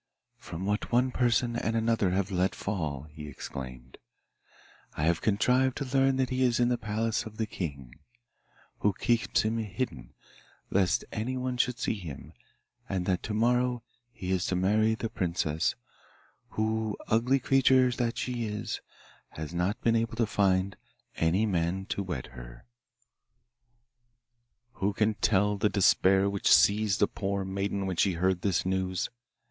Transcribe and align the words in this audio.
'From 0.37 0.65
what 0.65 0.91
one 0.91 1.11
person 1.11 1.55
and 1.55 1.75
another 1.75 2.09
have 2.09 2.31
let 2.31 2.55
fall,' 2.55 3.03
he 3.11 3.27
exclaimed, 3.27 3.99
'I 4.97 5.03
have 5.03 5.21
contrived 5.21 5.77
to 5.77 5.85
learn 5.85 6.15
that 6.15 6.31
he 6.31 6.41
is 6.41 6.59
in 6.59 6.69
the 6.69 6.77
palace 6.79 7.25
of 7.27 7.37
the 7.37 7.45
king, 7.45 7.93
who 8.79 8.93
keeps 8.93 9.43
him 9.43 9.59
hidden 9.59 10.15
lest 10.71 11.05
anyone 11.11 11.55
should 11.55 11.77
see 11.77 11.93
him; 11.93 12.33
and 12.89 13.05
that 13.05 13.21
to 13.21 13.35
morrow 13.35 13.83
he 14.11 14.31
is 14.31 14.47
to 14.47 14.55
marry 14.55 14.95
the 14.95 15.07
princess, 15.07 15.75
who, 16.49 16.97
ugly 17.07 17.37
creature 17.39 17.91
that 17.91 18.17
she 18.17 18.45
is, 18.45 18.81
has 19.29 19.53
not 19.53 19.79
been 19.81 19.95
able 19.95 20.15
to 20.15 20.25
find 20.25 20.77
any 21.17 21.45
man 21.45 21.85
to 21.85 22.01
wed 22.01 22.25
her.' 22.33 22.65
Who 24.81 24.93
can 24.93 25.13
tell 25.13 25.57
the 25.57 25.69
despair 25.69 26.27
which 26.27 26.51
seized 26.51 26.99
the 27.01 27.07
poor 27.07 27.45
maiden 27.45 27.85
when 27.85 27.97
she 27.97 28.13
heard 28.13 28.41
this 28.41 28.65
news! 28.65 29.11